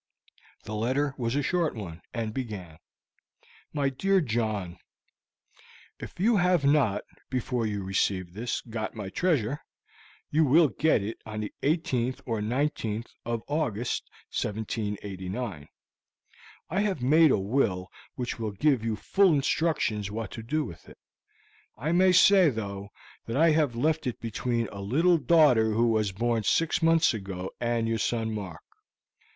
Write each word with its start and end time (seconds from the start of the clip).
The 0.63 0.73
letter 0.73 1.13
was 1.15 1.35
a 1.35 1.43
short 1.43 1.75
one, 1.75 2.01
and 2.11 2.33
began: 2.33 2.79
"My 3.71 3.89
DEAR 3.89 4.19
JOHN: 4.19 4.79
"If 5.99 6.19
you 6.19 6.37
have 6.37 6.65
not, 6.65 7.03
before 7.29 7.67
you 7.67 7.83
receive 7.83 8.33
this, 8.33 8.61
got 8.61 8.95
my 8.95 9.09
treasure, 9.09 9.59
you 10.31 10.43
will 10.43 10.69
get 10.69 11.03
it 11.03 11.21
on 11.23 11.41
the 11.41 11.53
18th 11.61 12.19
or 12.25 12.39
19th 12.41 13.09
of 13.27 13.43
August, 13.47 14.09
17??89. 14.33 15.67
I 16.71 16.79
have 16.81 17.03
made 17.03 17.29
a 17.29 17.37
will 17.37 17.87
which 18.15 18.39
will 18.39 18.53
give 18.53 18.83
you 18.83 18.95
full 18.95 19.31
instructions 19.35 20.09
what 20.09 20.31
to 20.31 20.41
do 20.41 20.65
with 20.65 20.89
it. 20.89 20.97
I 21.77 21.91
may 21.91 22.11
say, 22.11 22.49
though, 22.49 22.89
that 23.27 23.37
I 23.37 23.51
have 23.51 23.75
left 23.75 24.07
it 24.07 24.19
between 24.19 24.67
a 24.71 24.81
little 24.81 25.19
daughter 25.19 25.73
who 25.73 25.89
was 25.89 26.11
born 26.11 26.41
six 26.41 26.81
months 26.81 27.13
ago, 27.13 27.51
and 27.61 27.87
your 27.87 27.99
son 27.99 28.33
Mark. 28.33 28.61